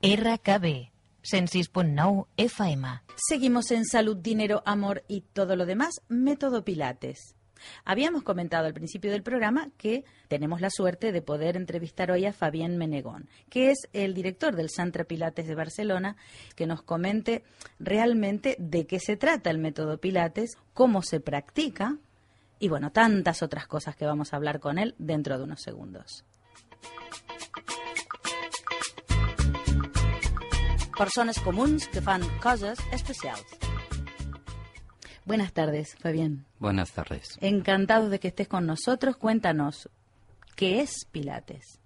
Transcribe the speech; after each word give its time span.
RKB 0.00 0.92
106.9 1.24 2.26
FM. 2.36 2.88
Seguimos 3.16 3.72
en 3.72 3.84
Salud, 3.84 4.16
Dinero, 4.16 4.62
Amor 4.64 5.02
y 5.08 5.22
todo 5.22 5.56
lo 5.56 5.66
demás, 5.66 6.02
Método 6.08 6.64
Pilates. 6.64 7.34
Habíamos 7.84 8.22
comentado 8.22 8.66
al 8.66 8.74
principio 8.74 9.10
del 9.10 9.24
programa 9.24 9.70
que 9.76 10.04
tenemos 10.28 10.60
la 10.60 10.70
suerte 10.70 11.10
de 11.10 11.20
poder 11.20 11.56
entrevistar 11.56 12.12
hoy 12.12 12.26
a 12.26 12.32
Fabián 12.32 12.76
Menegón, 12.76 13.28
que 13.50 13.72
es 13.72 13.88
el 13.92 14.14
director 14.14 14.54
del 14.54 14.70
Santra 14.70 15.02
Pilates 15.02 15.48
de 15.48 15.56
Barcelona, 15.56 16.16
que 16.54 16.68
nos 16.68 16.82
comente 16.82 17.42
realmente 17.80 18.54
de 18.60 18.86
qué 18.86 19.00
se 19.00 19.16
trata 19.16 19.50
el 19.50 19.58
método 19.58 19.98
Pilates, 19.98 20.58
cómo 20.74 21.02
se 21.02 21.18
practica 21.18 21.96
y 22.60 22.68
bueno, 22.68 22.92
tantas 22.92 23.42
otras 23.42 23.66
cosas 23.66 23.96
que 23.96 24.06
vamos 24.06 24.32
a 24.32 24.36
hablar 24.36 24.60
con 24.60 24.78
él 24.78 24.94
dentro 24.98 25.36
de 25.38 25.42
unos 25.42 25.60
segundos. 25.60 26.24
Personas 30.98 31.38
comuns 31.38 31.86
que 31.86 32.02
fan 32.02 32.22
cosas 32.42 32.76
especiales. 32.90 33.46
Buenas 35.24 35.52
tardes, 35.52 35.94
Fabián. 36.02 36.44
Buenas 36.58 36.90
tardes. 36.90 37.38
Encantado 37.40 38.10
de 38.10 38.18
que 38.18 38.26
estés 38.28 38.48
con 38.48 38.66
nosotros. 38.66 39.16
Cuéntanos, 39.16 39.88
¿qué 40.56 40.80
es 40.80 41.06
Pilates? 41.12 41.78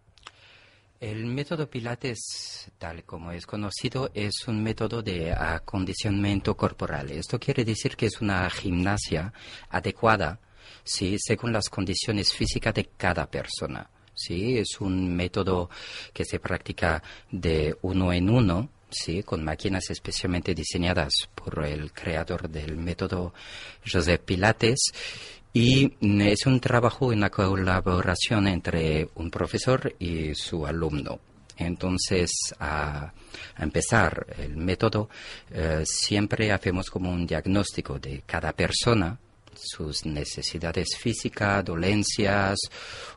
El 0.99 1.27
método 1.27 1.69
Pilates, 1.69 2.71
tal 2.79 3.05
como 3.05 3.33
es 3.33 3.45
conocido, 3.45 4.11
es 4.15 4.49
un 4.49 4.63
método 4.63 5.03
de 5.03 5.35
acondicionamiento 5.35 6.57
corporal. 6.57 7.11
Esto 7.11 7.39
quiere 7.39 7.67
decir 7.67 7.97
que 7.97 8.07
es 8.07 8.23
una 8.23 8.49
gimnasia 8.49 9.31
adecuada, 9.69 10.41
sí, 10.85 11.19
según 11.19 11.53
las 11.53 11.69
condiciones 11.69 12.33
físicas 12.33 12.73
de 12.73 12.87
cada 12.97 13.31
persona. 13.31 13.91
Sí, 14.15 14.57
es 14.57 14.81
un 14.81 15.15
método 15.15 15.69
que 16.15 16.25
se 16.25 16.39
practica 16.39 17.03
de 17.31 17.77
uno 17.83 18.11
en 18.13 18.31
uno, 18.31 18.71
sí, 18.93 19.23
con 19.23 19.45
máquinas 19.45 19.91
especialmente 19.91 20.55
diseñadas 20.55 21.13
por 21.35 21.65
el 21.65 21.93
creador 21.93 22.49
del 22.49 22.77
método 22.77 23.35
José 23.91 24.19
Pilates. 24.19 24.93
Y 25.53 25.95
mm, 26.01 26.21
es 26.23 26.47
un 26.47 26.61
trabajo 26.61 27.13
en 27.13 27.21
la 27.21 27.31
colaboración 27.31 28.47
entre 28.47 29.09
un 29.15 29.31
profesor 29.31 29.95
y 29.99 30.35
su 30.35 30.67
alumno. 30.67 31.21
Entonces, 31.57 32.31
a, 32.59 33.13
empezar 33.59 34.27
el 34.39 34.57
método, 34.57 35.09
eh, 35.51 35.83
siempre 35.85 36.51
hacemos 36.51 36.89
como 36.91 37.11
un 37.11 37.27
diagnóstico 37.27 37.99
de 37.99 38.23
cada 38.27 38.53
persona, 38.53 39.19
sus 39.65 40.05
necesidades 40.05 40.97
físicas, 40.99 41.65
dolencias, 41.65 42.59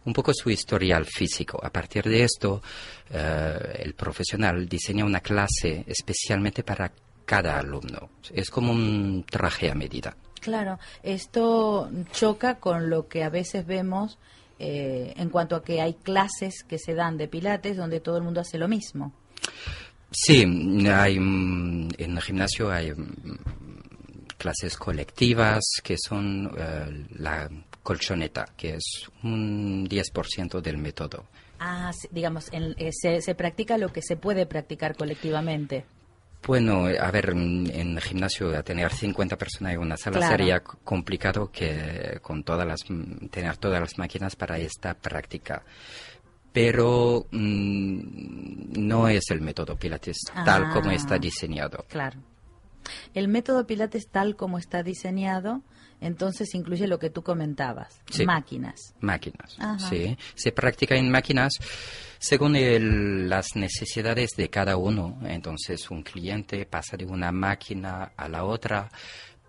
un 0.06 0.14
poco 0.14 0.34
su 0.34 0.50
historial 0.50 1.06
físico. 1.06 1.60
A 1.64 1.70
partir 1.70 2.04
de 2.04 2.24
esto, 2.24 2.62
eh, 3.10 3.80
el 3.80 3.94
profesional 3.94 4.68
diseña 4.68 5.06
una 5.06 5.22
clase 5.22 5.84
especialmente 5.88 6.64
para 6.64 6.92
cada 7.26 7.60
alumno. 7.60 8.10
Es 8.34 8.50
como 8.50 8.72
un 8.72 9.26
traje 9.30 9.72
a 9.72 9.76
medida. 9.76 10.16
Claro, 10.42 10.80
esto 11.02 11.90
choca 12.12 12.60
con 12.60 12.90
lo 12.90 13.08
que 13.08 13.24
a 13.24 13.30
veces 13.30 13.66
vemos 13.66 14.20
eh, 14.60 15.14
en 15.18 15.30
cuanto 15.30 15.56
a 15.56 15.64
que 15.64 15.82
hay 15.82 15.96
clases 15.96 16.64
que 16.64 16.78
se 16.78 16.94
dan 16.94 17.18
de 17.18 17.28
pilates 17.28 17.76
donde 17.76 18.00
todo 18.00 18.18
el 18.18 18.24
mundo 18.24 18.42
hace 18.42 18.58
lo 18.58 18.68
mismo. 18.68 19.12
Sí, 20.12 20.46
hay, 20.88 21.20
mm, 21.20 21.90
en 21.98 22.12
el 22.12 22.22
gimnasio 22.22 22.72
hay 22.72 22.92
mm, 22.92 23.65
clases 24.38 24.78
colectivas 24.78 25.64
que 25.84 25.96
son 25.98 26.52
eh, 26.58 27.06
la 27.18 27.50
colchoneta, 27.84 28.46
que 28.58 28.76
es 28.76 28.84
un 29.24 29.88
10% 29.88 30.62
del 30.62 30.78
método. 30.78 31.26
Ah, 31.60 31.92
digamos, 32.12 32.50
en- 32.52 32.76
eh, 32.78 32.90
se, 32.92 33.22
se 33.22 33.36
practica 33.36 33.78
lo 33.78 33.94
que 33.94 34.02
se 34.02 34.18
puede 34.18 34.46
practicar 34.46 34.96
colectivamente. 34.96 35.86
Bueno, 36.46 36.86
a 36.86 37.10
ver, 37.12 37.30
en 37.30 37.68
el 37.72 38.02
gimnasio 38.02 38.56
a 38.56 38.62
tener 38.62 38.92
50 38.94 39.36
personas 39.36 39.74
en 39.74 39.80
una 39.80 39.98
sala 39.98 40.18
Claro. 40.18 40.32
sería 40.38 40.60
complicado 40.60 41.50
que 41.52 42.20
con 42.22 42.44
todas 42.44 42.68
las 42.68 42.82
tener 43.32 43.58
todas 43.58 43.80
las 43.80 43.98
máquinas 43.98 44.36
para 44.36 44.60
esta 44.60 44.94
práctica. 44.94 45.64
Pero 46.54 47.26
mm, 47.32 48.78
no 48.78 49.08
es 49.08 49.24
el 49.32 49.42
método 49.42 49.76
Pilates 49.76 50.18
tal 50.46 50.70
como 50.72 50.90
Ah. 50.92 50.94
está 50.96 51.18
diseñado. 51.18 51.84
Claro. 51.90 52.20
El 53.14 53.28
método 53.28 53.66
Pilates 53.68 54.08
tal 54.10 54.36
como 54.36 54.58
está 54.58 54.84
diseñado, 54.84 55.62
entonces 56.02 56.54
incluye 56.54 56.88
lo 56.88 57.00
que 57.00 57.10
tú 57.10 57.24
comentabas, 57.24 58.02
Sí. 58.10 58.26
máquinas. 58.26 58.94
Máquinas, 59.00 59.56
Ajá. 59.60 59.80
sí. 59.90 60.18
Se 60.36 60.52
practica 60.52 60.96
en 60.96 61.10
máquinas 61.10 61.54
según 62.20 62.56
el- 62.56 63.30
las 63.30 63.56
necesidades 63.56 64.32
de 64.36 64.50
cada 64.50 64.78
uno. 64.78 65.20
Entonces, 65.24 65.90
un 65.90 66.04
cliente 66.04 66.66
pasa 66.66 66.98
de 66.98 67.06
una 67.06 67.32
máquina 67.32 68.12
a 68.18 68.28
la 68.30 68.44
otra 68.44 68.90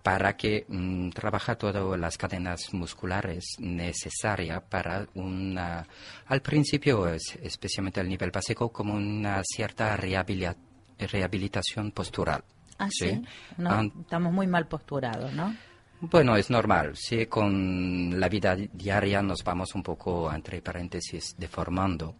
para 0.02 0.36
que 0.36 0.64
mm, 0.68 1.10
trabaja 1.10 1.56
todas 1.56 1.98
las 1.98 2.16
cadenas 2.16 2.72
musculares 2.72 3.56
necesarias 3.58 4.62
para 4.70 5.08
una, 5.14 5.84
al 6.26 6.42
principio, 6.42 7.08
es- 7.08 7.36
especialmente 7.42 7.98
al 8.00 8.08
nivel 8.08 8.30
básico, 8.30 8.70
como 8.70 8.94
una 8.94 9.42
cierta 9.44 9.96
rehabili- 9.96 10.54
rehabilitación 10.98 11.90
postural. 11.90 12.44
Ah, 12.78 12.88
sí. 12.90 13.08
Sí. 13.10 13.22
No, 13.58 13.70
Ah. 13.70 13.84
estamos 14.00 14.32
muy 14.32 14.46
mal 14.46 14.66
posturados, 14.68 15.32
¿no? 15.32 15.54
Bueno, 16.00 16.36
es 16.36 16.50
normal, 16.50 16.92
sí, 16.94 17.24
con 17.26 18.20
la 18.20 18.28
vida 18.28 18.54
di- 18.54 18.68
diaria 18.72 19.22
nos 19.22 19.42
vamos 19.42 19.74
un 19.74 19.82
poco, 19.82 20.30
entre 20.32 20.60
paréntesis, 20.60 21.34
deformando, 21.38 22.14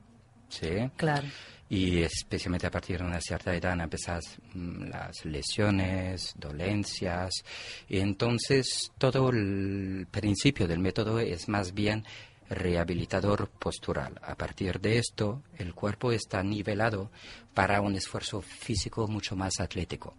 sí, 0.48 0.90
Claro. 0.96 1.26
y 1.68 1.98
especialmente 2.02 2.66
a 2.66 2.70
partir 2.70 2.98
de 3.00 3.04
una 3.04 3.20
cierta 3.20 3.54
edad 3.54 3.78
empiezan 3.78 4.20
mm, 4.54 4.84
las 4.88 5.24
lesiones, 5.26 6.32
dolencias, 6.38 7.44
y 7.86 7.98
entonces 7.98 8.90
todo 8.96 9.28
el 9.28 10.06
principio 10.10 10.66
del 10.66 10.78
método 10.78 11.20
es 11.20 11.46
más 11.46 11.74
bien 11.74 12.02
rehabilitador 12.48 13.48
postural. 13.58 14.18
A 14.22 14.36
partir 14.36 14.80
de 14.80 14.98
esto, 14.98 15.42
el 15.58 15.74
cuerpo 15.74 16.12
está 16.12 16.42
nivelado 16.42 17.10
para 17.52 17.80
un 17.82 17.94
esfuerzo 17.94 18.40
físico 18.40 19.06
mucho 19.06 19.36
más 19.36 19.60
atlético. 19.60 20.14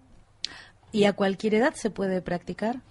¿Y 0.91 1.03
a 1.03 1.13
cualquier 1.13 1.55
edad 1.55 1.73
se 1.75 1.89
puede 1.89 2.21
practicar? 2.21 2.81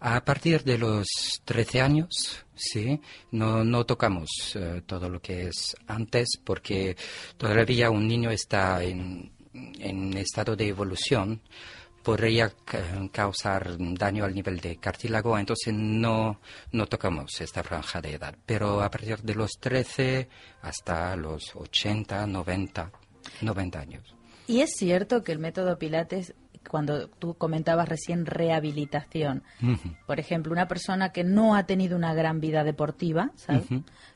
A 0.00 0.24
partir 0.24 0.62
de 0.62 0.76
los 0.78 1.06
13 1.44 1.80
años, 1.80 2.44
sí, 2.54 3.00
no, 3.30 3.64
no 3.64 3.84
tocamos 3.86 4.28
eh, 4.54 4.82
todo 4.86 5.08
lo 5.08 5.20
que 5.20 5.48
es 5.48 5.74
antes 5.86 6.28
porque 6.44 6.96
todavía 7.38 7.90
un 7.90 8.06
niño 8.06 8.30
está 8.30 8.82
en, 8.84 9.32
en 9.54 10.16
estado 10.18 10.54
de 10.54 10.68
evolución, 10.68 11.40
podría 12.02 12.50
ca- 12.50 13.08
causar 13.10 13.74
daño 13.78 14.24
al 14.24 14.34
nivel 14.34 14.60
de 14.60 14.76
cartílago, 14.76 15.36
entonces 15.38 15.74
no, 15.74 16.38
no 16.72 16.86
tocamos 16.86 17.40
esta 17.40 17.62
franja 17.64 18.00
de 18.00 18.12
edad. 18.14 18.36
Pero 18.44 18.80
a 18.82 18.90
partir 18.90 19.18
de 19.22 19.34
los 19.34 19.52
13 19.58 20.28
hasta 20.62 21.16
los 21.16 21.56
80, 21.56 22.26
90, 22.26 22.92
90 23.40 23.80
años. 23.80 24.14
Y 24.46 24.60
es 24.60 24.70
cierto 24.76 25.24
que 25.24 25.32
el 25.32 25.40
método 25.40 25.76
Pilates, 25.76 26.32
cuando 26.68 27.08
tú 27.08 27.34
comentabas 27.34 27.88
recién 27.88 28.26
rehabilitación, 28.26 29.42
por 30.06 30.20
ejemplo, 30.20 30.52
una 30.52 30.68
persona 30.68 31.10
que 31.10 31.24
no 31.24 31.54
ha 31.54 31.64
tenido 31.64 31.96
una 31.96 32.14
gran 32.14 32.40
vida 32.40 32.64
deportiva, 32.64 33.30
¿sabes? 33.36 33.66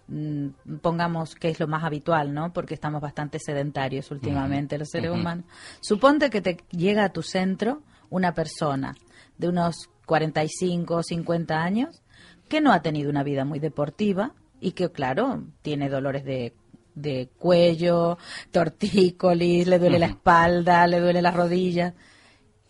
Mm, 0.09 0.49
pongamos 0.83 1.35
que 1.35 1.49
es 1.49 1.61
lo 1.61 1.69
más 1.69 1.85
habitual, 1.85 2.35
¿no? 2.35 2.53
Porque 2.53 2.75
estamos 2.75 3.01
bastante 3.01 3.39
sedentarios 3.39 4.11
últimamente 4.11 4.79
los 4.79 4.89
seres 4.89 5.11
humanos. 5.11 5.45
Suponte 5.81 6.31
que 6.31 6.41
te 6.41 6.59
llega 6.71 7.05
a 7.05 7.13
tu 7.13 7.23
centro 7.23 7.83
una 8.11 8.35
persona 8.35 8.95
de 9.39 9.49
unos 9.49 9.89
45 10.07 10.97
o 10.97 11.03
50 11.03 11.63
años 11.63 12.03
que 12.49 12.61
no 12.61 12.73
ha 12.73 12.83
tenido 12.83 13.11
una 13.11 13.23
vida 13.23 13.45
muy 13.45 13.61
deportiva 13.61 14.33
y 14.61 14.73
que, 14.73 14.91
claro, 14.91 15.45
tiene 15.63 15.89
dolores 15.89 16.25
de, 16.25 16.53
de 16.95 17.29
cuello, 17.39 18.19
tortícolis, 18.51 19.67
le 19.67 19.79
duele 19.79 19.99
la 19.99 20.07
espalda, 20.07 20.87
le 20.87 21.01
duele 21.01 21.23
las 21.23 21.35
rodillas. 21.35 21.95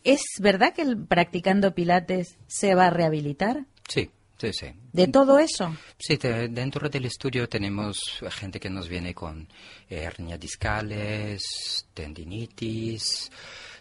¿Es 0.04 0.22
verdad 0.40 0.72
que 0.74 0.82
el- 0.82 0.98
practicando 1.06 1.74
pilates 1.74 2.36
se 2.46 2.74
va 2.74 2.86
a 2.86 2.90
rehabilitar? 2.90 3.64
Sí, 3.88 4.10
Sí, 4.38 4.54
sí. 4.54 4.68
¿De 4.94 5.06
todo 5.06 5.38
eso? 5.38 5.76
Sí, 5.98 6.16
de- 6.16 6.48
dentro 6.48 6.88
del 6.88 7.04
estudio 7.04 7.46
tenemos 7.46 8.00
gente 8.30 8.58
que 8.58 8.70
nos 8.70 8.88
viene 8.88 9.12
con 9.14 9.46
hernias 9.90 10.40
discales, 10.40 11.86
tendinitis, 11.92 13.30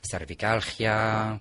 cervicalgia, 0.01 1.39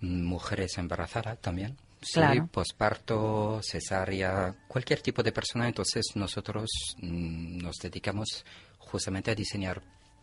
mujeres 0.00 0.78
embarazadas 0.78 1.40
también. 1.40 1.76
Sí, 2.00 2.14
Claro. 2.14 2.48
posparto, 2.52 3.60
cesárea, 3.62 4.54
cualquier 4.68 5.00
tipo 5.00 5.24
de 5.24 5.32
persona. 5.32 5.66
Entonces 5.66 6.04
nosotros 6.14 6.68
mm, 6.98 7.58
nos 7.58 7.76
dedicamos 7.78 8.44
justamente 8.78 9.32
a 9.32 9.34
diseñar 9.34 9.82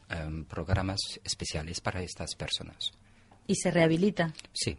em, 0.10 0.44
programas 0.46 0.98
especiales 1.24 1.82
para 1.82 2.02
estas 2.02 2.36
personas. 2.36 2.92
Y 3.50 3.56
se 3.56 3.72
rehabilita. 3.72 4.32
Sí, 4.54 4.78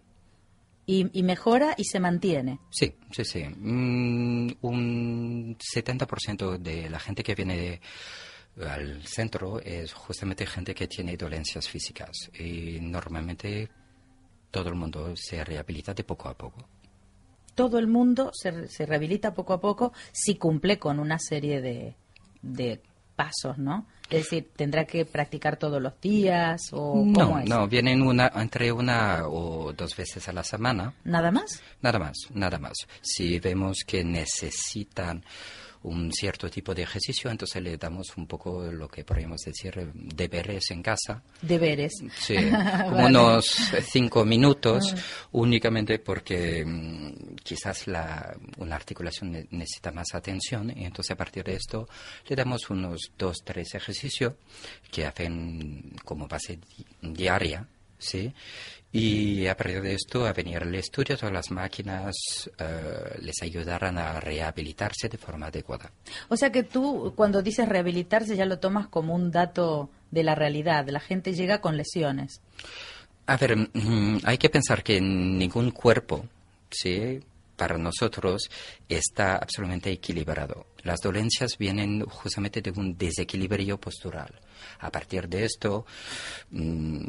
Y, 0.87 1.07
y 1.19 1.23
mejora 1.23 1.75
y 1.77 1.85
se 1.85 2.01
mantiene. 2.01 2.59
Sí, 2.71 2.95
sí, 3.13 3.25
sí. 3.25 3.45
Mm, 3.45 4.53
un 4.63 5.57
70% 5.59 6.57
de 6.59 6.89
la 6.89 6.99
gente 6.99 7.23
que 7.23 7.35
viene 7.35 7.57
de- 8.57 8.67
al 8.67 9.03
centro 9.07 9.61
es 9.61 9.93
justamente 9.93 10.47
gente 10.47 10.75
que 10.75 10.87
tiene 10.89 11.17
dolencias 11.17 11.69
físicas 11.69 12.31
y 12.39 12.79
normalmente 12.81 13.69
todo 14.51 14.69
el 14.69 14.75
mundo 14.75 15.15
se 15.17 15.45
rehabilita 15.45 15.95
de 15.95 16.03
poco 16.05 16.29
a 16.29 16.35
poco. 16.37 16.69
Todo 17.55 17.79
el 17.79 17.87
mundo 17.87 18.31
se, 18.33 18.69
se 18.69 18.87
rehabilita 18.87 19.35
poco 19.35 19.53
a 19.53 19.61
poco 19.61 19.93
si 20.13 20.37
cumple 20.37 20.79
con 20.79 20.99
una 20.99 21.19
serie 21.19 21.61
de, 21.61 21.95
de 22.43 22.81
pasos, 23.25 23.59
¿no? 23.59 23.87
Es 24.09 24.25
decir, 24.25 24.49
tendrá 24.57 24.85
que 24.87 25.05
practicar 25.05 25.57
todos 25.57 25.81
los 25.81 26.01
días 26.01 26.71
o 26.73 26.93
cómo 26.95 27.13
No, 27.13 27.39
es. 27.39 27.49
no, 27.49 27.69
vienen 27.69 28.03
una, 28.03 28.33
entre 28.35 28.73
una 28.73 29.29
o 29.29 29.73
dos 29.73 29.95
veces 29.97 30.29
a 30.29 30.33
la 30.33 30.43
semana 30.43 30.93
¿Nada 31.05 31.31
más? 31.31 31.63
Nada 31.83 31.99
más, 31.99 32.17
nada 32.35 32.59
más. 32.59 32.75
Si 33.03 33.39
vemos 33.39 33.85
que 33.87 34.03
necesitan 34.03 35.23
un 35.83 36.13
cierto 36.13 36.51
tipo 36.51 36.75
de 36.75 36.83
ejercicio, 36.83 37.31
entonces 37.31 37.63
le 37.63 37.77
damos 37.79 38.15
un 38.17 38.27
poco 38.27 38.65
lo 38.71 38.87
que 38.89 39.03
podríamos 39.05 39.41
decir 39.41 39.91
deberes 39.95 40.71
en 40.71 40.83
casa. 40.83 41.23
Deberes. 41.41 41.93
Sí, 42.19 42.37
como 42.85 43.07
unos 43.07 43.47
cinco 43.89 44.25
minutos, 44.25 44.95
únicamente 45.33 45.99
porque 45.99 46.65
mm, 46.67 47.37
quizás 47.43 47.87
la, 47.87 48.37
una 48.59 48.77
articulación 48.77 49.33
ne- 49.33 49.47
necesita 49.51 49.91
más 49.91 50.15
atención 50.15 50.71
y 50.77 50.85
entonces 50.85 51.13
a 51.13 51.17
partir 51.17 51.45
de 51.45 51.55
esto 51.55 51.89
le 52.29 52.37
damos 52.37 52.69
unos 52.71 53.13
dos, 53.17 53.39
tres 53.45 53.75
ejercicios 53.75 54.35
que 54.91 55.07
hacen 55.07 55.95
como 56.05 56.29
base 56.29 56.57
di- 56.59 56.87
diaria, 57.13 57.67
¿sí? 58.01 58.35
Y 58.93 59.47
a 59.47 59.57
partir 59.57 59.81
de 59.83 59.95
esto, 59.95 60.27
a 60.27 60.33
venir 60.33 60.59
al 60.59 60.75
estudio, 60.75 61.17
todas 61.17 61.33
las 61.33 61.53
máquinas 61.53 62.51
eh, 62.59 63.19
les 63.21 63.41
ayudarán 63.41 63.97
a 63.99 64.19
rehabilitarse 64.19 65.09
de 65.09 65.17
forma 65.17 65.47
adecuada. 65.47 65.93
O 66.29 66.37
sea 66.37 66.51
que 66.51 66.65
tú, 66.65 67.13
cuando 67.15 67.41
dices 67.41 67.69
rehabilitarse, 67.69 68.35
ya 68.35 68.47
lo 68.47 68.59
tomas 68.59 68.89
como 68.89 69.15
un 69.15 69.31
dato 69.31 69.91
de 70.11 70.25
la 70.25 70.35
realidad. 70.35 70.89
La 70.89 70.99
gente 70.99 71.35
llega 71.35 71.61
con 71.61 71.77
lesiones. 71.77 72.41
A 73.27 73.37
ver, 73.37 73.57
mm, 73.57 74.23
hay 74.25 74.39
que 74.39 74.51
pensar 74.51 74.83
que 74.83 75.01
ningún 75.01 75.71
cuerpo, 75.71 76.27
¿sí? 76.69 77.21
Para 77.61 77.77
nosotros 77.77 78.49
está 78.89 79.37
absolutamente 79.37 79.93
equilibrado. 79.93 80.69
Las 80.83 81.01
dolencias 81.01 81.59
vienen 81.59 82.07
justamente 82.07 82.63
de 82.63 82.71
un 82.71 82.97
desequilibrio 82.97 83.79
postural. 83.79 84.41
A 84.79 84.91
partir 84.91 85.29
de 85.29 85.45
esto, 85.45 85.85
mm, 86.53 87.03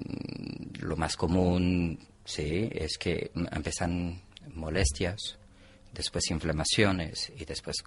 lo 0.82 0.98
más 0.98 1.16
común 1.16 1.98
¿sí? 2.26 2.68
es 2.70 2.98
que 2.98 3.32
empiezan 3.34 4.22
molestias, 4.54 5.38
después 5.94 6.30
inflamaciones 6.32 7.32
y 7.38 7.46
después 7.46 7.78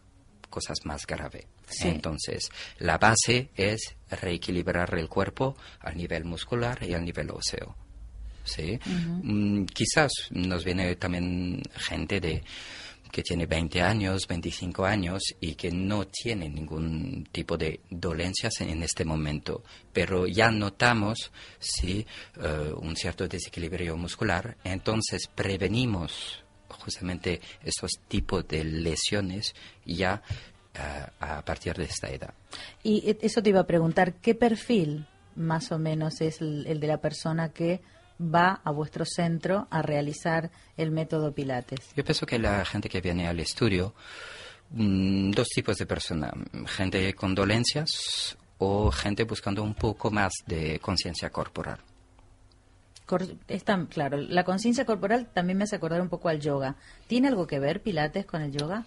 cosas 0.48 0.78
más 0.84 1.06
graves. 1.06 1.44
Sí. 1.68 1.88
Entonces, 1.88 2.48
la 2.78 2.96
base 2.96 3.50
es 3.56 3.94
reequilibrar 4.08 4.94
el 4.94 5.10
cuerpo 5.10 5.54
al 5.80 5.98
nivel 5.98 6.24
muscular 6.24 6.82
y 6.82 6.94
al 6.94 7.04
nivel 7.04 7.30
óseo. 7.30 7.76
¿Sí? 8.44 8.78
Mm, 8.86 9.64
quizás 9.64 10.12
nos 10.30 10.64
viene 10.64 10.96
también 10.96 11.62
gente 11.76 12.20
de 12.20 12.42
que 13.14 13.22
tiene 13.22 13.46
20 13.46 13.80
años, 13.80 14.26
25 14.26 14.84
años 14.84 15.22
y 15.40 15.54
que 15.54 15.70
no 15.70 16.08
tiene 16.08 16.48
ningún 16.48 17.28
tipo 17.30 17.56
de 17.56 17.78
dolencias 17.88 18.60
en 18.60 18.82
este 18.82 19.04
momento, 19.04 19.62
pero 19.92 20.26
ya 20.26 20.50
notamos 20.50 21.30
sí, 21.60 22.04
eh, 22.42 22.72
un 22.76 22.96
cierto 22.96 23.28
desequilibrio 23.28 23.96
muscular, 23.96 24.56
entonces 24.64 25.28
prevenimos 25.32 26.42
justamente 26.68 27.40
estos 27.62 27.92
tipos 28.08 28.48
de 28.48 28.64
lesiones 28.64 29.54
ya 29.86 30.20
eh, 30.74 31.06
a 31.20 31.44
partir 31.44 31.74
de 31.74 31.84
esta 31.84 32.08
edad. 32.10 32.34
Y 32.82 33.08
e- 33.08 33.18
eso 33.22 33.40
te 33.40 33.50
iba 33.50 33.60
a 33.60 33.66
preguntar, 33.66 34.14
¿qué 34.14 34.34
perfil 34.34 35.06
más 35.36 35.70
o 35.70 35.78
menos 35.78 36.20
es 36.20 36.40
el, 36.40 36.66
el 36.66 36.80
de 36.80 36.88
la 36.88 36.98
persona 37.00 37.50
que 37.50 37.80
va 38.20 38.60
a 38.64 38.70
vuestro 38.70 39.04
centro 39.04 39.66
a 39.70 39.82
realizar 39.82 40.50
el 40.76 40.90
método 40.90 41.32
Pilates? 41.32 41.80
Yo 41.96 42.04
pienso 42.04 42.26
que 42.26 42.38
la 42.38 42.64
gente 42.64 42.88
que 42.88 43.00
viene 43.00 43.26
al 43.26 43.40
estudio, 43.40 43.94
mm, 44.70 45.30
dos 45.32 45.48
tipos 45.48 45.76
de 45.76 45.86
personas, 45.86 46.32
gente 46.66 47.12
con 47.14 47.34
dolencias 47.34 48.36
o 48.58 48.90
gente 48.90 49.24
buscando 49.24 49.62
un 49.62 49.74
poco 49.74 50.10
más 50.10 50.32
de 50.46 50.78
conciencia 50.80 51.30
corporal. 51.30 51.78
Cor- 53.06 53.36
está 53.48 53.84
claro, 53.90 54.16
la 54.16 54.44
conciencia 54.44 54.86
corporal 54.86 55.28
también 55.34 55.58
me 55.58 55.64
hace 55.64 55.76
acordar 55.76 56.00
un 56.00 56.08
poco 56.08 56.28
al 56.30 56.40
yoga. 56.40 56.76
¿Tiene 57.06 57.28
algo 57.28 57.46
que 57.46 57.58
ver 57.58 57.82
Pilates 57.82 58.24
con 58.24 58.40
el 58.40 58.50
yoga? 58.52 58.86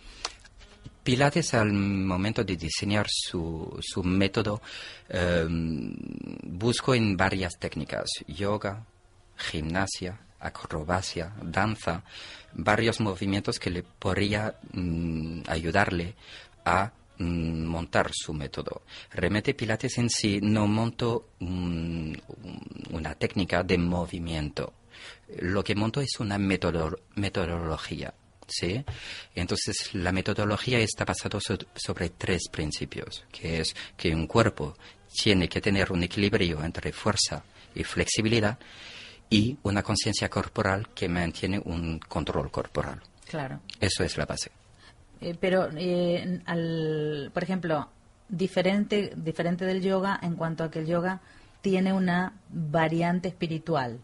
Pilates 1.04 1.54
al 1.54 1.72
momento 1.72 2.44
de 2.44 2.56
diseñar 2.58 3.06
su, 3.10 3.78
su 3.82 4.04
método 4.04 4.62
eh, 5.10 5.46
busco 6.44 6.96
en 6.96 7.16
varias 7.16 7.54
técnicas, 7.60 8.10
yoga, 8.28 8.84
gimnasia, 9.38 10.20
acrobacia, 10.40 11.34
danza, 11.42 12.04
varios 12.54 13.00
movimientos 13.00 13.60
que 13.60 13.70
le 13.70 13.84
podría 13.84 14.56
mm, 14.74 15.42
ayudarle 15.48 16.16
a 16.66 16.92
mm, 17.18 17.64
montar 17.66 18.12
su 18.14 18.34
método. 18.34 18.84
Realmente 19.12 19.54
Pilates 19.54 19.98
en 19.98 20.10
sí 20.10 20.40
no 20.42 20.68
monto 20.68 21.30
mm, 21.40 22.14
una 22.92 23.16
técnica 23.16 23.64
de 23.64 23.78
movimiento. 23.78 24.74
Lo 25.40 25.64
que 25.64 25.76
monto 25.76 26.02
es 26.02 26.20
una 26.20 26.38
metodo- 26.38 27.00
metodología. 27.16 28.14
¿sí? 28.48 28.84
Entonces, 29.36 29.94
la 29.94 30.12
metodología 30.12 30.80
está 30.80 31.04
basada 31.06 31.40
so- 31.40 31.58
sobre 31.76 32.10
tres 32.10 32.44
principios, 32.50 33.26
que 33.32 33.60
es 33.62 33.76
que 33.98 34.16
un 34.16 34.26
cuerpo 34.28 34.76
tiene 35.14 35.48
que 35.50 35.62
tener 35.62 35.92
un 35.92 36.04
equilibrio 36.04 36.64
entre 36.64 36.92
fuerza 36.94 37.44
y 37.76 37.84
flexibilidad 37.84 38.58
y 39.30 39.58
una 39.64 39.84
conciencia 39.84 40.30
corporal 40.30 40.90
que 40.94 41.10
mantiene 41.10 41.60
un 41.64 42.00
control 42.00 42.50
corporal. 42.52 43.02
Claro. 43.28 43.60
Eso 43.80 44.04
es 44.04 44.18
la 44.18 44.26
base. 44.26 44.52
Eh, 45.20 45.36
pero, 45.40 45.70
eh, 45.76 46.42
al, 46.46 47.32
por 47.34 47.44
ejemplo, 47.44 47.90
diferente, 48.30 49.14
diferente 49.16 49.66
del 49.66 49.82
yoga 49.82 50.20
en 50.22 50.36
cuanto 50.36 50.64
a 50.64 50.72
que 50.72 50.80
el 50.80 50.88
yoga 50.88 51.20
tiene 51.62 51.92
una 51.94 52.34
variante 52.50 53.28
espiritual. 53.28 54.00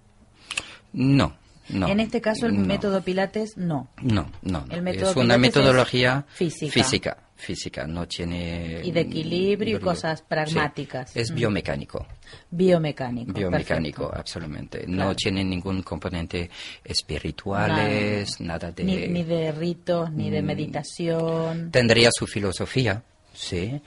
No, 0.92 1.36
no. 1.70 1.88
en 1.88 2.00
este 2.00 2.22
caso, 2.22 2.46
el 2.46 2.60
no. 2.60 2.66
método 2.66 3.02
Pilates 3.02 3.58
no. 3.58 3.88
No, 4.02 4.30
no, 4.42 4.66
no. 4.68 4.74
El 4.74 4.82
método 4.82 5.12
es 5.12 5.16
una 5.16 5.36
Pilates 5.36 5.36
es 5.36 5.40
metodología 5.56 6.26
física. 6.30 6.72
física, 6.72 7.18
física, 7.36 7.88
no 7.88 8.08
tiene... 8.08 8.82
Y 8.84 8.92
de 8.92 9.02
equilibrio 9.02 9.78
y 9.78 9.80
cosas 9.82 10.22
pragmáticas. 10.22 11.16
Es 11.16 11.32
Mm. 11.32 11.36
biomecánico, 11.36 12.06
Biomecánico. 12.52 13.34
biomecánico, 13.34 14.02
perfecto. 14.04 14.20
absolutamente. 14.20 14.80
Claro. 14.86 15.10
No 15.10 15.16
tiene 15.16 15.44
ningún 15.44 15.82
componente 15.84 16.50
espirituales, 16.84 18.40
nada, 18.42 18.72
de... 18.72 18.84
Ni, 18.84 19.08
ni 19.08 19.24
de 19.24 19.52
ritos, 19.52 20.12
ni 20.12 20.30
de 20.30 20.42
Mm. 20.42 20.46
meditación. 20.46 21.72
Tendría 21.72 22.10
su 22.12 22.28
filosofía, 22.28 23.02
sí, 23.34 23.80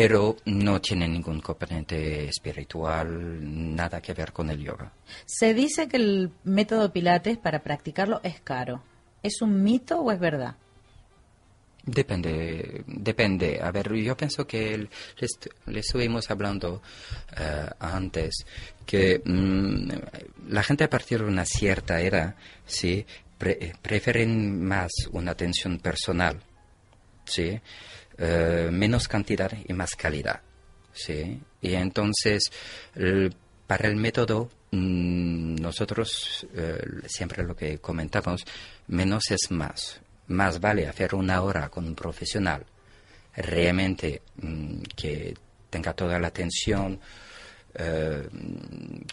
pero 0.00 0.36
no 0.44 0.80
tiene 0.80 1.08
ningún 1.08 1.40
componente 1.40 2.28
espiritual, 2.28 3.74
nada 3.74 4.00
que 4.00 4.14
ver 4.14 4.32
con 4.32 4.48
el 4.48 4.62
yoga. 4.62 4.92
Se 5.26 5.54
dice 5.54 5.88
que 5.88 5.96
el 5.96 6.30
método 6.44 6.92
Pilates 6.92 7.36
para 7.36 7.64
practicarlo 7.64 8.20
es 8.22 8.40
caro. 8.40 8.80
¿Es 9.24 9.42
un 9.42 9.60
mito 9.60 9.98
o 10.00 10.12
es 10.12 10.20
verdad? 10.20 10.54
Depende, 11.84 12.84
depende. 12.86 13.58
A 13.60 13.72
ver, 13.72 13.92
yo 13.96 14.16
pienso 14.16 14.46
que 14.46 14.78
le, 14.78 14.88
estu- 15.18 15.50
le 15.66 15.80
estuvimos 15.80 16.30
hablando 16.30 16.80
eh, 17.36 17.66
antes 17.80 18.46
que 18.86 19.20
mm, 19.24 19.88
la 20.50 20.62
gente 20.62 20.84
a 20.84 20.90
partir 20.90 21.18
de 21.18 21.24
una 21.26 21.44
cierta 21.44 22.00
edad, 22.00 22.36
sí, 22.64 23.04
pre- 23.36 23.72
prefieren 23.82 24.62
más 24.64 24.92
una 25.10 25.32
atención 25.32 25.78
personal, 25.80 26.40
sí, 27.24 27.58
Eh, 28.18 28.68
menos 28.72 29.06
cantidad 29.06 29.52
y 29.66 29.72
más 29.72 29.94
calidad, 29.94 30.40
sí. 30.92 31.40
Y 31.60 31.74
entonces, 31.74 32.50
para 33.66 33.88
el 33.88 33.96
método, 33.96 34.50
mm, 34.72 35.54
nosotros 35.56 36.46
eh, 36.54 36.82
siempre 37.06 37.44
lo 37.44 37.54
que 37.54 37.78
comentamos, 37.78 38.44
menos 38.88 39.30
es 39.30 39.50
más. 39.50 40.00
más 40.26 40.60
vale 40.60 40.86
hacer 40.86 41.14
una 41.14 41.40
hora 41.42 41.68
con 41.70 41.86
un 41.86 41.94
profesional 41.94 42.66
realmente 43.38 44.22
mm, 44.36 44.82
que 44.96 45.34
tenga 45.70 45.92
toda 45.92 46.18
la 46.18 46.28
atención, 46.28 47.00
eh, 47.74 48.28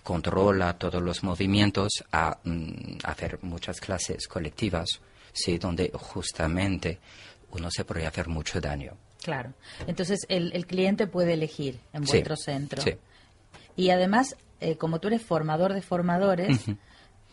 controla 0.04 0.78
todos 0.78 1.02
los 1.02 1.24
movimientos, 1.24 2.04
a 2.12 2.38
mm, 2.44 2.98
hacer 3.04 3.40
muchas 3.44 3.80
clases 3.80 4.28
colectivas, 4.28 4.88
sí, 5.34 5.58
donde 5.58 5.92
justamente 5.94 7.00
uno 7.56 7.70
se 7.72 7.84
podría 7.86 8.10
hacer 8.10 8.28
mucho 8.28 8.60
daño. 8.62 8.94
Claro. 9.24 9.54
Entonces 9.88 10.20
el, 10.30 10.52
el 10.54 10.66
cliente 10.68 11.08
puede 11.08 11.34
elegir 11.34 11.80
en 11.94 12.06
Sí, 12.06 12.12
vuestro 12.14 12.36
centro. 12.36 12.82
sí. 12.82 12.92
Y 13.76 13.90
además, 13.90 14.36
eh, 14.62 14.78
como 14.78 15.00
tú 15.00 15.08
eres 15.10 15.22
formador 15.24 15.74
de 15.74 15.82
formadores, 15.82 16.62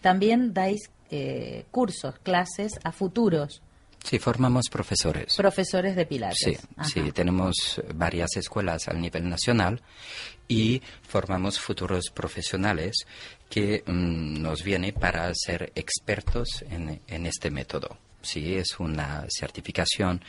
también 0.00 0.52
dais 0.54 0.90
eh, 1.10 1.66
cursos, 1.70 2.18
clases 2.22 2.72
a 2.84 2.92
futuros 2.92 3.62
Sí, 4.04 4.18
formamos 4.18 4.64
profesores. 4.68 5.36
profesores 5.36 5.94
de 5.94 6.04
Pilates. 6.06 6.38
Sí, 6.40 6.58
Ajá. 6.76 6.88
sí, 6.88 7.12
tenemos 7.12 7.80
varias 7.94 8.36
escuelas 8.36 8.88
a 8.88 8.92
nivel 8.94 9.28
nacional 9.28 9.80
y 10.48 10.82
formamos 11.06 11.60
futuros 11.60 12.06
profesionales 12.12 12.94
que 13.52 13.84
mm, 13.86 14.40
nos 14.40 14.64
vienen 14.64 14.94
para 14.94 15.30
ser 15.34 15.72
expertos 15.74 16.64
en, 16.70 17.02
en 17.06 17.26
este 17.26 17.50
método. 17.50 17.98
Sí, 18.22 18.54
es 18.54 18.80
una 18.80 19.26
certificación 19.28 20.24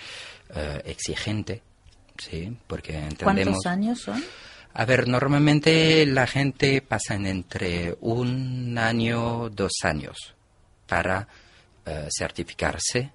eh, 0.53 0.82
exigente, 0.84 1.62
sí, 2.18 2.53
porque 2.68 2.98
entendemos. 2.98 3.63
¿Cuántos 3.63 3.65
años 3.65 4.01
son? 4.01 4.22
A 4.74 4.84
ver, 4.84 5.08
normalmente 5.08 6.06
la 6.06 6.27
gente 6.27 6.82
pasa 6.82 7.15
en 7.15 7.27
entre 7.27 7.96
un 8.01 8.77
año, 8.77 9.50
dos 9.50 9.72
años 9.84 10.36
para 10.86 11.25
eh, 11.86 12.10
certificarse 12.12 13.10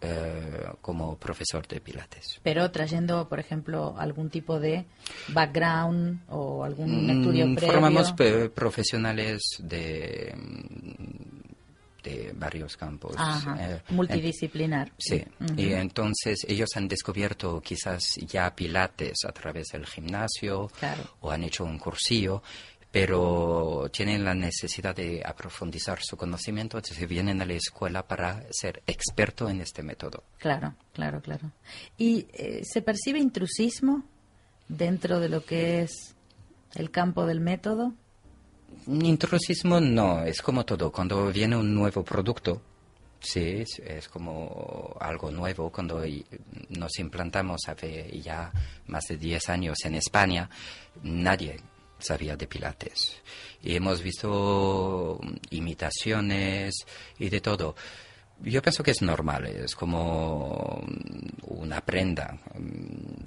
eh, 0.00 0.64
como 0.80 1.16
profesor 1.16 1.66
de 1.66 1.80
Pilates. 1.80 2.40
Pero 2.42 2.70
trayendo, 2.70 3.28
por 3.28 3.40
ejemplo, 3.40 3.94
algún 3.98 4.30
tipo 4.30 4.60
de 4.60 4.84
background 5.28 6.20
o 6.28 6.64
algún 6.64 7.06
Mm, 7.06 7.10
estudio 7.10 7.54
previo. 7.54 7.72
Formamos 7.72 8.12
pe- 8.12 8.48
profesionales 8.50 9.40
de, 9.58 10.34
mm, 10.36 12.02
de 12.04 12.32
varios 12.36 12.76
campos. 12.76 13.16
Eh, 13.58 13.80
multidisciplinar. 13.90 14.92
Sí, 14.98 15.24
Ujú. 15.40 15.54
y 15.60 15.72
entonces 15.74 16.44
ellos 16.48 16.68
han 16.76 16.86
descubierto 16.88 17.60
quizás 17.60 18.14
ya 18.26 18.54
pilates 18.54 19.24
a 19.26 19.32
través 19.32 19.68
del 19.72 19.84
gimnasio 19.86 20.68
Claro. 20.78 21.02
o 21.20 21.30
han 21.30 21.42
hecho 21.44 21.64
un 21.64 21.78
cursillo, 21.78 22.42
pero 22.90 23.90
tienen 23.92 24.24
la 24.24 24.34
necesidad 24.34 24.96
de 24.96 25.22
aprofundizar 25.24 26.00
su 26.00 26.16
conocimiento, 26.16 26.78
entonces 26.78 27.06
vienen 27.06 27.42
a 27.42 27.44
la 27.44 27.54
escuela 27.54 28.06
para 28.06 28.44
ser 28.50 28.82
experto 28.86 29.48
en 29.48 29.60
este 29.60 29.82
método. 29.82 30.24
Claro, 30.38 30.74
claro, 30.94 31.20
claro. 31.20 31.52
¿Y 31.98 32.26
eh, 32.32 32.62
se 32.64 32.80
percibe 32.80 33.18
intrusismo 33.18 34.04
dentro 34.68 35.20
de 35.20 35.28
lo 35.28 35.44
que 35.44 35.82
es 35.82 36.14
el 36.74 36.90
campo 36.90 37.26
del 37.26 37.40
método? 37.40 37.92
Intrusismo 38.86 39.80
no, 39.80 40.24
es 40.24 40.40
como 40.40 40.64
todo. 40.64 40.90
Cuando 40.90 41.30
viene 41.30 41.56
un 41.56 41.74
nuevo 41.74 42.02
producto, 42.02 42.62
sí, 43.20 43.64
es, 43.84 44.08
como 44.08 44.96
algo 44.98 45.30
nuevo. 45.30 45.70
Cuando 45.70 46.02
nos 46.70 46.98
implantamos 46.98 47.60
hace 47.68 48.18
ya 48.20 48.50
más 48.86 49.04
de 49.08 49.18
10 49.18 49.48
años 49.50 49.76
en 49.84 49.96
España, 49.96 50.48
nadie 51.02 51.60
sabía 51.98 52.36
de 52.36 52.46
Pilates. 52.46 53.16
Y 53.62 53.74
hemos 53.74 54.02
visto 54.02 55.20
imitaciones 55.50 56.74
y 57.18 57.28
de 57.28 57.40
todo. 57.40 57.74
Yo 58.40 58.62
pienso 58.62 58.84
que 58.84 58.92
es 58.92 59.02
normal, 59.02 59.46
es 59.46 59.74
como 59.74 60.84
una 61.42 61.80
prenda. 61.80 62.38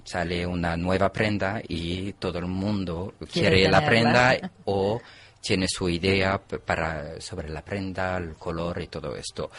Sale 0.06 0.46
una 0.48 0.78
nueva 0.78 1.12
prenda 1.12 1.62
y 1.68 2.14
todo 2.14 2.40
el 2.40 2.48
mundo 2.48 3.14
Quiere 3.32 3.58
quiere, 3.58 3.70
la 3.70 3.86
prenda 3.86 4.52
o 4.66 5.02
tiene 5.42 5.68
su 5.68 5.90
idea 5.90 6.38
para, 6.40 7.20
sobre 7.20 7.50
la 7.50 7.64
prenda, 7.64 8.18
el 8.18 8.36
color 8.36 8.82
y 8.82 8.88
todo 8.88 9.16
esto. 9.16 9.50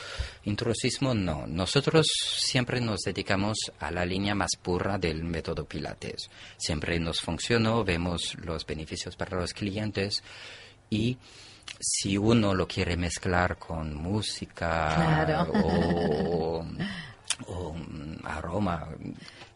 Intrusismo 0.44 1.12
no. 1.14 1.46
Nosotros 1.46 2.06
siempre 2.36 2.80
nos 2.80 3.00
dedicamos 3.00 3.58
a 3.80 3.90
la 3.90 4.04
línea 4.04 4.34
más 4.34 4.52
pura 4.62 4.96
del 4.98 5.24
método 5.24 5.64
Pilates. 5.64 6.30
Siempre 6.56 6.98
nos 7.00 7.20
funcionó, 7.20 7.84
vemos 7.84 8.36
los 8.44 8.64
beneficios 8.64 9.16
para 9.16 9.36
los 9.38 9.52
clientes 9.52 10.22
y 10.88 11.18
si 11.80 12.16
uno 12.18 12.54
lo 12.54 12.66
quiere 12.68 12.96
mezclar 12.96 13.58
con 13.58 13.94
música 13.94 14.94
Claro. 15.26 15.52
o, 15.52 16.64
o 17.46 17.68
un 17.70 18.20
aroma, 18.24 18.88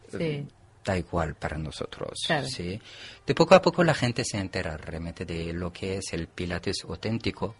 Sí. 0.09 0.45
Da 0.87 0.97
igual 0.97 1.35
para 1.35 1.57
nosotros. 1.57 2.19
Claro. 2.25 2.47
¿sí? 2.47 2.79
De 3.25 3.35
poco 3.35 3.53
a 3.55 3.61
poco 3.61 3.83
la 3.83 3.93
gente 3.93 4.23
se 4.23 4.37
entera 4.39 4.77
realmente 4.77 5.25
de 5.25 5.51
lo 5.53 5.71
que 5.73 5.97
es 5.97 6.13
el 6.13 6.27
Pilates 6.27 6.77
auténtico 6.87 7.55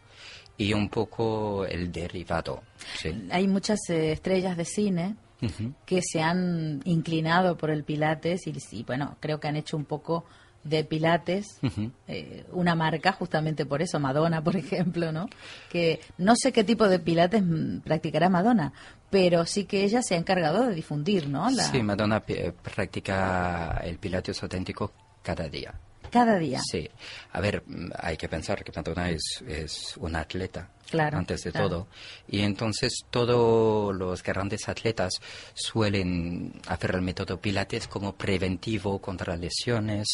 y 0.57 0.73
un 0.73 0.89
poco 0.89 1.65
el 1.65 1.91
derivado. 1.91 2.63
¿sí? 2.97 3.27
Hay 3.29 3.47
muchas 3.47 3.79
eh, 3.89 4.13
estrellas 4.13 4.55
de 4.57 4.65
cine 4.65 5.15
Ujú. 5.41 5.73
que 5.85 6.01
se 6.01 6.21
han 6.21 6.81
inclinado 6.85 7.57
por 7.57 7.69
el 7.69 7.83
Pilates 7.83 8.47
y, 8.47 8.53
y, 8.71 8.83
bueno, 8.83 9.17
creo 9.19 9.39
que 9.39 9.47
han 9.47 9.57
hecho 9.57 9.77
un 9.77 9.85
poco 9.85 10.25
de 10.63 10.83
Pilates 10.83 11.59
Ujú. 11.61 11.91
eh, 12.07 12.43
una 12.51 12.75
marca 12.75 13.11
justamente 13.13 13.65
por 13.65 13.81
eso, 13.81 13.99
Madonna, 13.99 14.43
por 14.43 14.55
ejemplo, 14.57 15.11
¿no? 15.11 15.29
Que 15.69 15.99
no 16.17 16.35
sé 16.35 16.51
qué 16.51 16.63
tipo 16.63 16.87
de 16.89 16.99
Pilates 16.99 17.43
mm, 17.43 17.81
practicará 17.81 18.29
Madonna, 18.29 18.73
pero 19.09 19.45
sí 19.45 19.65
que 19.65 19.83
ella 19.83 20.01
se 20.01 20.15
ha 20.15 20.17
encargado 20.17 20.65
de 20.67 20.75
difundir, 20.75 21.27
¿no? 21.29 21.49
La- 21.49 21.63
Sí, 21.71 21.81
Madonna 21.81 22.21
practica 22.21 23.81
el 23.83 23.97
Pilates 23.97 24.41
auténtico 24.43 24.91
cada 25.23 25.47
día. 25.47 25.73
Cada 26.11 26.37
día. 26.37 26.61
Sí. 26.71 26.89
A 27.33 27.41
ver, 27.41 27.63
hay 27.99 28.15
que 28.15 28.29
pensar 28.29 28.63
que 28.63 28.71
Madonna 28.73 29.09
es, 29.09 29.43
es 29.45 29.97
una 29.97 30.21
atleta. 30.21 30.69
Claro, 30.89 31.17
Antes 31.17 31.41
de 31.43 31.51
claro. 31.51 31.67
todo. 31.69 31.87
Y 32.29 32.41
entonces 32.41 33.03
todos 33.09 33.93
los 33.93 34.23
grandes 34.23 34.69
atletas 34.69 35.15
suelen 35.53 36.53
hacer 36.67 36.91
el 36.95 37.01
método 37.01 37.41
Pilates 37.41 37.87
como 37.89 38.13
preventivo 38.15 38.99
contra 38.99 39.35
lesiones, 39.35 40.07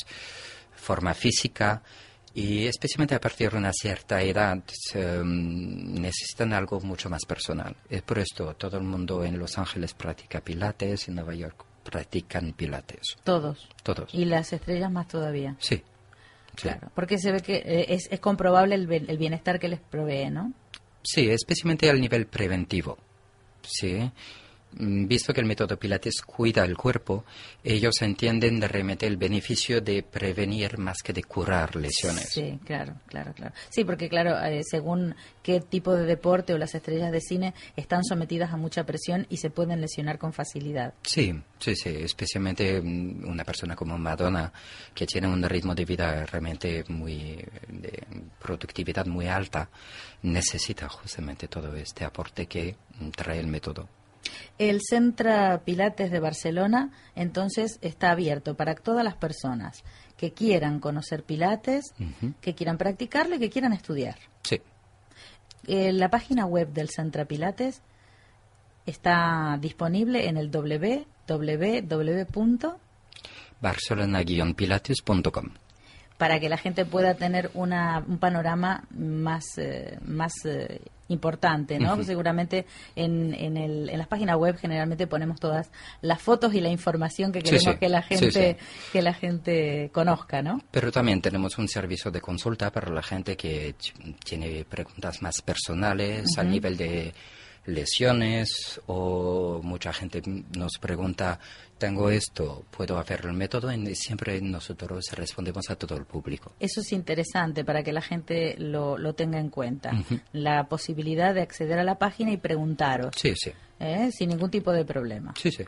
forma 0.76 1.14
física. 1.14 1.84
Y 2.36 2.66
especialmente 2.66 3.14
a 3.14 3.22
partir 3.22 3.52
de 3.52 3.58
una 3.58 3.72
cierta 3.72 4.22
edad 4.22 4.64
em, 4.96 5.94
necesitan 5.94 6.52
algo 6.54 6.80
mucho 6.82 7.10
más 7.10 7.26
personal. 7.26 7.76
Es 7.90 8.02
por 8.02 8.18
esto 8.18 8.56
todo 8.56 8.78
el 8.78 8.84
mundo 8.84 9.24
en 9.24 9.38
Los 9.38 9.58
Ángeles 9.60 9.94
practica 9.94 10.42
Pilates, 10.42 11.08
en 11.08 11.16
Nueva 11.16 11.36
York 11.36 11.64
practican 11.84 12.54
Pilates. 12.54 13.18
Todos. 13.24 13.70
Todos. 13.84 14.14
Y 14.14 14.26
las 14.26 14.52
estrellas 14.52 14.92
más 14.92 15.08
todavía. 15.08 15.56
Sí. 15.60 15.76
sí. 15.76 15.84
Claro. 16.56 16.92
Porque 16.96 17.20
se 17.20 17.32
ve 17.32 17.42
que 17.42 17.58
eh, 17.58 17.86
es, 17.90 18.08
es 18.10 18.20
comprobable 18.20 18.76
el, 18.76 18.92
el 18.92 19.18
bienestar 19.18 19.60
que 19.60 19.68
les 19.68 19.80
provee, 19.80 20.32
¿no? 20.32 20.54
Sí, 21.04 21.30
especialmente 21.30 21.90
al 21.90 22.00
nivel 22.02 22.26
preventivo. 22.26 22.98
Sí. 23.62 24.12
Mm, 24.78 25.08
Visto 25.08 25.34
que 25.34 25.42
el 25.42 25.48
método 25.48 25.78
Pilates 25.78 26.22
cuida 26.22 26.64
el 26.64 26.76
cuerpo, 26.76 27.26
ellos 27.64 28.02
entienden 28.02 28.60
de 28.60 28.68
realmente 28.68 29.06
el 29.06 29.18
beneficio 29.18 29.82
de 29.82 30.04
prevenir 30.04 30.78
más 30.78 31.04
que 31.04 31.14
de 31.14 31.24
curar 31.24 31.76
lesiones. 31.76 32.30
Sí, 32.30 32.60
claro, 32.66 32.96
claro, 33.08 33.34
claro. 33.34 33.54
Sí, 33.70 33.84
porque 33.84 34.10
claro, 34.10 34.38
eh, 34.44 34.62
según 34.64 35.16
qué 35.42 35.60
tipo 35.62 35.94
de 35.96 36.06
deporte 36.06 36.54
o 36.54 36.58
las 36.58 36.74
estrellas 36.74 37.12
de 37.12 37.22
cine 37.22 37.54
están 37.76 38.04
sometidas 38.04 38.52
a 38.52 38.58
mucha 38.58 38.86
presión 38.86 39.28
y 39.30 39.38
se 39.38 39.50
pueden 39.50 39.82
lesionar 39.82 40.18
con 40.18 40.34
facilidad. 40.34 40.94
Sí, 41.04 41.34
sí, 41.60 41.76
sí, 41.76 41.90
especialmente 41.90 42.82
mm, 42.82 43.28
una 43.28 43.44
persona 43.44 43.76
como 43.76 43.98
Madonna, 43.98 44.52
que 44.94 45.06
tiene 45.06 45.28
un 45.28 45.44
ritmo 45.44 45.76
de 45.76 45.86
vida 45.86 46.26
realmente 46.26 46.84
muy, 46.88 47.46
de 47.68 48.04
productividad 48.42 49.06
muy 49.06 49.28
alta, 49.28 49.70
necesita 50.24 50.88
justamente 50.90 51.48
todo 51.48 51.76
este 51.76 52.06
aporte 52.06 52.48
que 52.48 52.76
trae 53.16 53.40
el 53.40 53.48
método. 53.48 53.88
El 54.58 54.80
Centra 54.82 55.62
Pilates 55.66 56.12
de 56.12 56.20
Barcelona, 56.20 56.92
entonces, 57.16 57.80
está 57.82 58.12
abierto 58.12 58.56
para 58.56 58.76
todas 58.76 59.04
las 59.04 59.16
personas 59.16 59.84
que 60.18 60.32
quieran 60.32 60.80
conocer 60.80 61.24
Pilates, 61.24 61.94
que 62.42 62.54
quieran 62.56 62.78
practicarlo 62.78 63.36
y 63.36 63.40
que 63.40 63.50
quieran 63.50 63.74
estudiar. 63.74 64.16
Sí, 64.44 64.62
Eh, 65.66 65.94
la 65.94 66.10
página 66.10 66.46
web 66.46 66.74
del 66.74 66.90
Centra 66.90 67.26
Pilates 67.26 67.82
está 68.86 69.58
disponible 69.62 70.28
en 70.28 70.38
el 70.38 70.52
www. 70.52 71.06
Para 76.18 76.40
que 76.40 76.50
la 76.50 76.58
gente 76.58 76.86
pueda 76.86 77.16
tener 77.16 77.52
una, 77.54 78.04
un 78.08 78.18
panorama 78.18 78.84
más, 78.92 79.58
eh, 79.58 79.98
más 80.06 80.34
eh, 80.46 80.80
importante, 81.10 81.80
¿no? 81.80 82.02
Seguramente 82.04 82.66
en, 82.96 83.34
en, 83.34 83.58
el, 83.58 83.90
en 83.90 83.98
las 83.98 84.08
páginas 84.08 84.38
web 84.38 84.58
generalmente 84.58 85.08
ponemos 85.08 85.40
todas 85.40 85.70
las 86.02 86.22
fotos 86.22 86.54
y 86.54 86.62
la 86.62 86.70
información 86.70 87.32
que 87.32 87.42
queremos 87.42 87.74
sí. 87.74 87.80
que 87.80 87.90
la 87.90 88.02
gente 88.02 88.58
sí. 88.60 88.66
que 88.92 89.02
la 89.02 89.14
gente 89.14 89.90
conozca, 89.94 90.42
¿no? 90.42 90.62
Pero 90.72 90.92
también 90.92 91.22
tenemos 91.22 91.58
un 91.58 91.68
servicio 91.68 92.10
de 92.12 92.22
consulta 92.22 92.72
para 92.72 92.92
la 92.92 93.04
gente 93.04 93.36
que 93.36 93.76
tiene 94.24 94.66
preguntas 94.66 95.22
más 95.22 95.42
personales 95.42 96.38
a 96.38 96.42
Ujú. 96.42 96.50
nivel 96.50 96.78
de 96.78 97.14
lesiones 97.66 98.82
o 98.88 99.62
mucha 99.64 99.94
gente 99.94 100.22
nos 100.56 100.78
pregunta, 100.80 101.40
tengo 101.78 102.10
esto, 102.10 102.66
puedo 102.76 102.98
hacer 102.98 103.26
el 103.26 103.34
método, 103.34 103.72
y 103.72 103.96
siempre 103.96 104.40
nosotros 104.42 105.06
respondemos 105.14 105.70
a 105.70 105.76
todo 105.76 105.96
el 105.96 106.06
público. 106.06 106.54
Eso 106.60 106.82
es 106.82 106.92
interesante 106.92 107.64
para 107.64 107.84
que 107.84 107.94
la 107.94 108.02
gente 108.02 108.56
lo, 108.58 108.98
lo 108.98 109.14
tenga 109.14 109.40
en 109.40 109.50
cuenta, 109.50 109.92
la 110.32 110.68
posibilidad 110.68 111.34
de 111.34 111.42
acceder 111.42 111.80
a 111.80 111.84
la 111.84 111.98
página 111.98 112.32
y 112.32 112.38
preguntaros. 112.38 113.16
Sí, 113.18 113.34
sí. 113.36 113.52
¿eh? 113.80 114.10
Sin 114.12 114.30
ningún 114.30 114.52
tipo 114.52 114.72
de 114.72 114.86
problema. 114.86 115.34
Sí, 115.38 115.52
sí. 115.52 115.66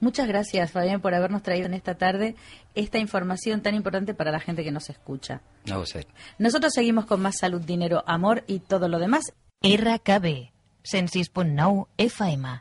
Muchas 0.00 0.28
gracias, 0.28 0.70
Fabián, 0.70 1.00
por 1.00 1.14
habernos 1.14 1.42
traído 1.42 1.66
en 1.66 1.74
esta 1.74 1.96
tarde 1.96 2.36
esta 2.74 2.98
información 2.98 3.62
tan 3.62 3.74
importante 3.74 4.14
para 4.14 4.30
la 4.30 4.38
gente 4.38 4.62
que 4.62 4.70
nos 4.70 4.90
escucha. 4.90 5.40
No 5.66 5.84
sé. 5.86 6.06
Nosotros 6.38 6.72
seguimos 6.72 7.06
con 7.06 7.20
más 7.20 7.38
salud, 7.38 7.60
dinero, 7.60 8.04
amor 8.06 8.44
y 8.46 8.60
todo 8.60 8.88
lo 8.88 9.00
demás. 9.00 9.32
RKB 9.60 10.57
106.9 10.88 11.86
FM 11.98 12.60